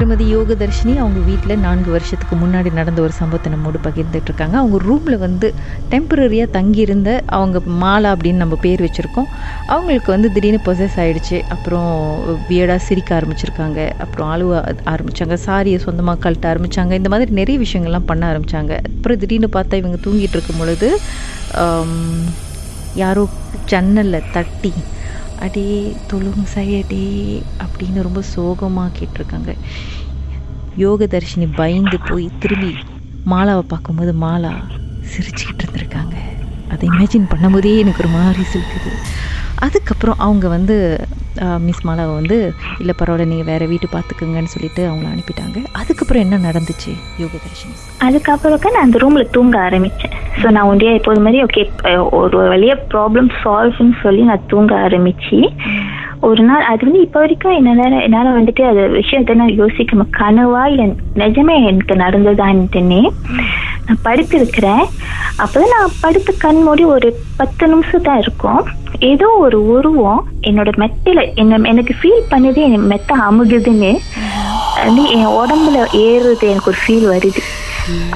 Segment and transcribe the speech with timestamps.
[0.00, 5.48] திருமதி யோகதர்ஷினி அவங்க வீட்டில் நான்கு வருஷத்துக்கு முன்னாடி நடந்த ஒரு சம்பவத்தை நம்மோடு பகிர்ந்துட்டுருக்காங்க அவங்க ரூமில் வந்து
[5.90, 9.28] டெம்பரரியாக தங்கியிருந்த அவங்க மாலா அப்படின்னு நம்ம பேர் வச்சுருக்கோம்.
[9.72, 11.90] அவங்களுக்கு வந்து திடீர்னு பொசஸ் ஆகிடுச்சு அப்புறம்
[12.48, 13.80] வியடாக சிரிக்க ஆரம்பிச்சிருக்காங்க.
[14.04, 19.50] அப்புறம் அழுவ ஆரம்பித்தாங்க சாரியை சொந்தமாக கழட்ட ஆரம்பித்தாங்க இந்த மாதிரி நிறைய விஷயங்கள்லாம் பண்ண ஆரம்பித்தாங்க அப்புறம் திடீர்னு
[19.58, 20.90] பார்த்தா இவங்க தூங்கிட்டு இருக்கும் பொழுது
[23.02, 23.24] யாரோ
[23.72, 24.72] ஜன்னலில் தட்டி
[25.44, 27.04] அடே தொழும் சையடே
[27.64, 29.52] அப்படின்னு ரொம்ப சோகமாக கேட்டிருக்காங்க.
[30.76, 32.72] யோகதர்ஷினி பயந்து போய் திரும்பி
[33.30, 34.52] மாலாவை பார்க்கும்போது மாலா
[35.10, 36.16] சிரிச்சுக்கிட்டு இருந்திருக்காங்க.
[36.72, 38.92] அதை இமேஜின் பண்ணும்போதே எனக்கு ஒரு மாதிரி சிரிக்குது.
[39.66, 40.76] அதுக்கப்புறம் அவங்க வந்து
[41.66, 42.36] மிஸ் மாலாவை வந்து
[42.78, 45.58] இல்லை பரவாயில்ல நீங்கள் வேறு வீட்டு பார்த்துக்குங்கன்னு சொல்லிட்டு அவங்கள அனுப்பிட்டாங்க.
[45.72, 47.74] அதுக்கப்புறம் என்ன நடந்துச்சு யோகதர்ஷினி?
[48.06, 51.62] அதுக்கப்புறம் நான் அந்த ரூமில் தூங்க ஆரம்பித்தேன் ஸோ நான் ஒன்றியா எப்போது மாதிரி ஓகே
[52.20, 55.38] ஒரு வழியாக ப்ராப்ளம் சால்வ்னு சொல்லி நான் தூங்க ஆரம்பிச்சு
[56.28, 60.86] ஒரு நாள் அது வந்து இப்போ வரைக்கும் என்னால் என்னால் வந்துட்டு அது விஷயத்தை நான் யோசிக்கணும் கனவா இல்லை
[61.22, 63.00] நிஜமே எனக்கு நடந்ததான்ட்டுன்னே
[63.90, 64.84] நான் படுத்திருக்கிறேன்.
[65.42, 67.08] அப்போதான் நான் படுத்து கண் மூடி ஒரு
[67.40, 68.62] பத்து நிமிஷம் தான் இருக்கும்.
[69.12, 73.92] ஏதோ ஒரு உருவம் என்னோட மெத்தையில என்ன எனக்கு ஃபீல் பண்ணுது என் மெத்த அமுகுதுன்னு
[75.16, 77.42] என் உடம்புல ஏறுறது எனக்கு ஒரு ஃபீல் வருது.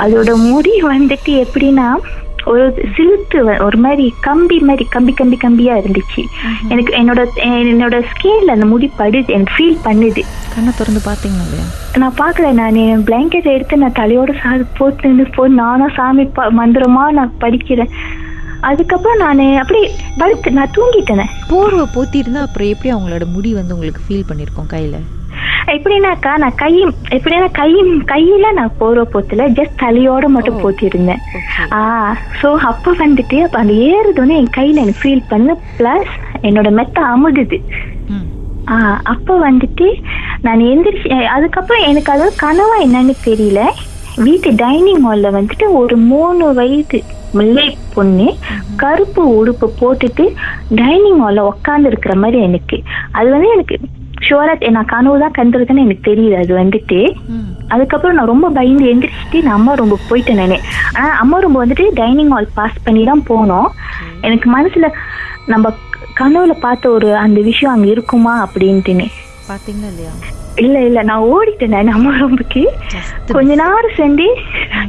[0.02, 1.88] அதோட முடி வந்துட்டு எப்படின்னா
[2.44, 6.24] ஒரு சிலுத்து ஒரு மாதிரி கம்பி மாதிரி கம்பி கம்பி கம்பியா இருந்துச்சு.
[6.68, 10.22] எனக்கு என்னோட என்னோட ஸ்கின்ல அந்த முடி படுது எனக்கு ஃபீல் பண்ணுது.
[10.54, 11.64] கண்ணை திறந்து பார்த்தீங்களா இல்லையா?
[11.96, 17.10] நான் பார்க்கல நான் என் பிளாங்கெட் எடுத்து நான் தலையோட சாது போட்டு போய் நானும் சாமி ப- மந்திரமா
[17.10, 17.90] நான் படிக்கிறேன்.
[18.60, 21.24] அதுக்கப்புறம் நான் அப்படி படுத்து நான் தூங்கிட்டேனே.
[21.48, 25.04] போர்வை போத்திருந்தா அப்புறம் எப்படி அவங்களோட முடி வந்து உங்களுக்கு ஃபீல் பண்ணியிருக்கோம் கையில்?
[25.66, 26.72] எப்படின்னாக்கா நான் கை
[27.10, 27.68] எப்படின்னா கை
[28.04, 31.22] கையில நான் போர்வை போத்துல ஜஸ்ட் தலையோட மட்டும் போத்திருந்தேன்
[31.72, 31.80] ஆ
[32.42, 37.58] ஸோ அப்போ வந்துட்டு அப்போ அந்த ஏறுதுன்னு என் கையில எனக்கு ஃபீல் பண்ணு ப்ளஸ் என்னோட மெத்த அமுகுது
[39.04, 39.86] அப்போ வந்துட்டு
[40.42, 43.60] நான் எந்திரிச்சு அதுக்கப்புறம் எனக்கு அது கனவா என்னன்னு தெரியல.
[44.18, 46.98] வீட்டு டைனிங் ஹால்ல வந்துட்டு ஒரு மூணு வயது
[47.32, 48.26] முல்லை பொண்ணு
[48.76, 50.24] கருப்பு உடுப்பு போட்டுட்டு
[50.74, 52.76] டைனிங் ஹால்ல உட்காந்து இருக்கிற மாதிரி எனக்கு.
[53.12, 53.76] அது வந்து எனக்கு
[54.24, 56.36] ஷுவரா நான் கனவு தான் கண்டுருக்குன்னு எனக்கு தெரியுது.
[56.42, 56.98] அது வந்துட்டு
[57.74, 60.58] அதுக்கப்புறம் நான் ரொம்ப பயந்து எந்திரிச்சிட்டு நான் அம்மா ரொம்ப போயிட்டேன் நானு.
[60.96, 63.68] ஆனா அம்மா ரொம்ப வந்துட்டு டைனிங் ஹால் பாஸ் பண்ணி தான் போனோம்.
[64.28, 64.88] எனக்கு மனசுல
[65.52, 65.72] நம்ம
[66.20, 69.06] கனவுல பார்த்த ஒரு அந்த விஷயம் அங்க இருக்குமா அப்படின்ட்டுன்னு.
[69.50, 70.12] பார்த்தீங்களா இல்லையா?
[70.64, 74.26] இல்ல இல்ல நான் ஓடிட்டேன் நான் அம்மா ரொம்பக்கு Just கொஞ்ச நேரம் சென்று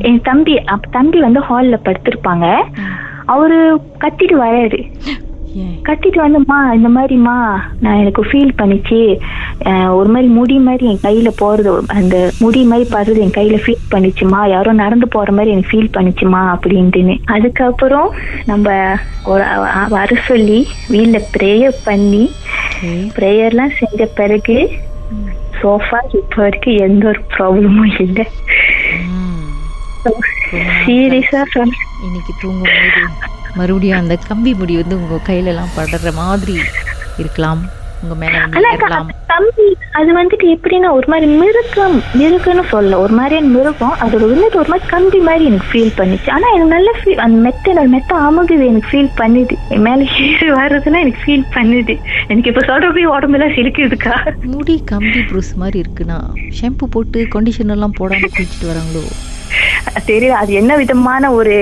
[0.10, 0.54] என் தம்பி
[0.98, 2.48] தம்பி வந்து ஹால்ல படுத்திருப்பாங்க.
[3.34, 3.58] அவரு
[4.04, 4.80] கத்திட்டு வராரு.
[5.88, 7.36] கத்திட்டு வந்துமா இந்த மாதிரிம்மா.
[7.84, 9.00] நான் எனக்கு ஃபீல் பண்ணிச்சு.
[9.98, 14.40] ஒரு மாதிரி முடி மாதிரி என் கையில போறது அந்த முடி மாதிரி படுறது என் கையில ஃபீல் பண்ணிச்சுமா
[14.54, 17.16] யாரோ நடந்து போற மாதிரி எனக்கு ஃபீல் பண்ணிச்சுமா அப்படின்ட்டுன்னு.
[17.36, 18.10] அதுக்கப்புறம்
[18.52, 18.74] நம்ம
[19.98, 20.60] வர சொல்லி
[20.96, 22.24] வீட்ல ப்ரேயர் பண்ணி
[23.20, 24.58] ப்ரேயர்லாம் செஞ்ச பிறகு
[25.60, 28.26] சோஃபா இப்போ வரைக்கும் எந்த ஒரு ப்ராப்ளமும் இல்லை.
[30.86, 31.74] சீரியஸா சொல்ல
[32.08, 36.58] இன்னைக்கு தூங்கும்போது மறுபடியும் அந்த கம்பி முடி வந்து உங்க கையில எல்லாம் படுற மாதிரி
[37.24, 37.64] இருக்கலாம்.
[38.04, 38.40] உங்க மேல
[39.32, 39.68] தம்பி
[40.00, 44.90] அது வந்துட்டு எப்படின்னா ஒரு மாதிரி மிருகம் மிருகன்னு சொல்ல ஒரு மாதிரியான மிருகம் அதோட வந்துட்டு ஒரு மாதிரி
[44.94, 46.30] கம்பி மாதிரி எனக்கு ஃபீல் பண்ணுச்சு.
[46.36, 49.56] ஆனா எனக்கு நல்ல ஃபீல் அந்த மெத்த மெத்த அமுகுது எனக்கு ஃபீல் பண்ணுது.
[49.70, 51.96] என் மேல ஏறி வர்றதுன்னா எனக்கு ஃபீல் பண்ணுது.
[52.28, 54.16] எனக்கு இப்ப சொல்றப்பே உடம்புலாம் சிரிக்குதுக்கா.
[54.56, 56.20] முடி கம்பி ப்ரூஸ் மாதிரி இருக்குன்னா
[56.60, 59.06] ஷாம்பு போட்டு கண்டிஷனர் எல்லாம் போடாம குளிச்சுட்டு வராங்களோ?
[60.08, 60.30] தெரியல.
[60.30, 61.56] அது என்ன விதமான ஒரு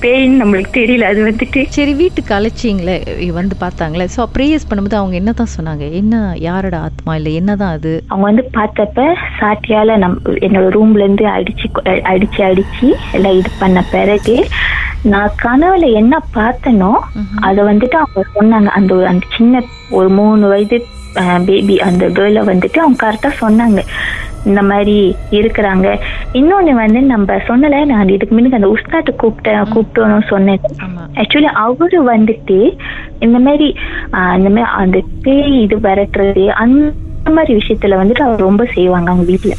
[0.00, 1.00] பெயின் நம்மளுக்கு தெரியல.
[1.00, 4.08] அது வந்துட்டு சரி வீட்டுக்கு அழைச்சிங்களே வந்து பார்த்தாங்களே.
[4.16, 5.90] ஸோ ப்ரேயர்ஸ் பண்ணும்போது அவங்க என்ன தான் சொன்னாங்க?
[5.90, 7.34] என்ன யாரோட ஆத்மா இல்லை?
[7.34, 8.04] என்னதான் அது?
[8.08, 14.48] அவங்க வந்து பார்த்தப்ப சாட்டியால நம் என்னோட ரூம்ல இருந்து அடிச்சு அடிச்சு அடிச்சு எல்லாம் இது பண்ண பிறகு
[15.02, 16.90] நான் கனவுல என்ன பார்த்தனோ
[17.40, 18.66] அதை வந்துட்டு அவங்க சொன்னாங்க.
[18.66, 20.86] அந்த ஒரு- அந்த சின்ன ஒரு மூணு வயது
[21.46, 23.80] பேபி அந்த கேர்ளை வந்துட்டு அவங்க கரெக்டா சொன்னாங்க.
[24.50, 24.96] இந்த மாதிரி
[25.38, 25.86] இருக்கிறாங்க.
[26.40, 30.62] இன்னொன்னு வந்து நம்ம சொன்னல நான் இதுக்கு முன்னாடி அந்த உஸ்தாட்டு கூப்பிட்டேன் கூப்பிட்டோன்னு சொன்னேன்.
[31.20, 32.58] ஆக்சுவலி அவரு வந்துட்டு
[33.26, 33.68] இந்த மாதிரி
[34.38, 39.54] இந்த மாதிரி அந்த பேய் இது விரட்டுறது அந்த மாதிரி விஷயத்துல வந்துட்டு அவர் ரொம்ப செய்வாங்க அவங்க வீட்டுல.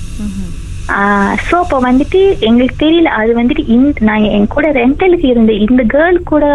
[1.45, 6.19] ஸோ அப்போ வந்துட்டு எங்களுக்கு தெரியல அது வந்துட்டு இந்த நான் என் கூட ரெண்டலுக்கு இருந்த இந்த கேர்ள்
[6.31, 6.45] கூட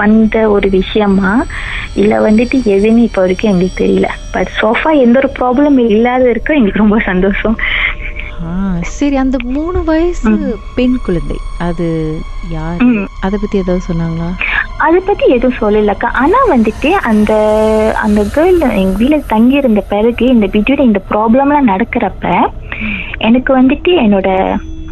[0.00, 1.32] வந்த ஒரு விஷயமா?
[2.00, 4.10] இல்ல வந்துட்டு எதுன்னு இப்போ வரைக்கும் எங்களுக்கு தெரியல.
[4.34, 7.58] பட் சோஃபா எந்த ஒரு ப்ராப்ளம் இல்லாத இருக்க எங்களுக்கு ரொம்ப சந்தோஷம்.
[8.96, 10.32] சரி அந்த மூணு வயசு
[10.76, 11.36] பெண் குழந்தை.
[11.66, 11.86] அது
[12.56, 12.82] யார்.
[13.26, 14.28] அதை பத்தி ஏதாவது சொன்னாங்களா?
[14.86, 16.08] அதை பத்தி எதுவும் சொல்லலக்கா.
[16.22, 17.32] ஆனா வந்துட்டு அந்த
[18.04, 22.34] அந்த கேர்ள் எங்க வீட்டுல தங்கி இருந்த பிறகு இந்த வீடியோட இந்த ப்ராப்ளம்லாம் நடக்கிறப்ப
[23.28, 24.28] எனக்கு வந்துட்டு என்னோட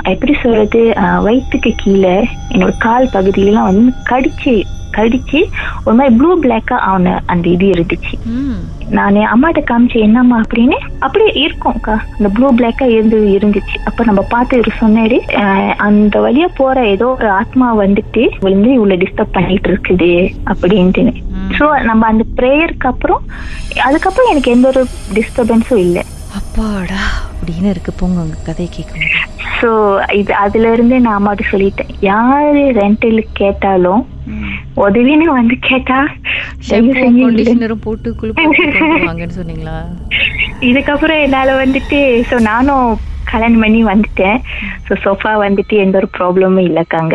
[0.07, 2.17] எப்படி சொல்றது ஆஹ் வயித்துக்கு கீழே
[2.51, 4.55] என்னோட கால் பகுதியிலாம் வந்து கடிச்சு
[4.93, 5.39] கடிச்சு
[5.85, 8.15] ஒரு மாதிரி ப்ளூ பிளாக்கா அவன அந்த இது இருந்துச்சு.
[8.91, 10.41] நான் அம்மாட்ட காமிச்சேன் என்னம்மா?
[10.41, 10.77] அப்படின்னு.
[10.99, 13.77] அப்படியே இருக்கும்க்கா அந்த ப்ளூ பிளாக்கா இருந்து இருந்துச்சு.
[13.85, 19.33] அப்ப நம்ம பார்த்து சொன்னாரு "அஹ், அந்த வழியா போற ஏதோ ஒரு ஆத்மா வந்துட்டு விழுந்து இவ்வளவு டிஸ்டர்ப்
[19.33, 20.11] பண்ணிட்டு இருக்குது
[20.47, 21.03] அப்படின்ட்டு.
[21.03, 21.51] ம்.
[21.59, 23.23] ஸோ நம்ம அந்த ப்ரேயருக்கு அப்புறம்
[23.83, 26.05] அதுக்கப்புறம் எனக்கு எந்த ஒரு டிஸ்டர்பன்ஸும் இல்லை.
[26.39, 27.93] அப்பாடா அப்படின்னு இருக்கு.
[28.01, 29.23] போங்க உங்க கதையை கேட்கும்போது
[29.61, 29.69] ஸோ
[30.21, 31.93] இது அதுல இருந்து நான் அம்மாட்ட சொல்லிட்டேன்.
[32.11, 34.03] யாரு ரெண்டல் கேட்டாலும்
[34.85, 35.99] உதவின்னு வந்து கேட்டா
[37.85, 38.47] போட்டு குளிப்பு
[39.09, 39.77] வாங்கன்னு சொன்னீங்களா?
[40.71, 42.01] இதுக்கப்புறம் என்னால வந்துட்டு
[42.31, 42.89] ஸோ நானும்
[43.33, 44.39] கல்யாணம் பண்ணி வந்துட்டேன்.
[44.89, 47.15] ஸோ சோஃபா வந்துட்டு எந்த ஒரு ப்ராப்ளமும் இல்லைக்காங்க.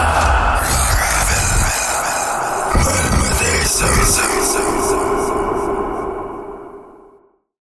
[3.81, 4.70] Sir, sir, sir.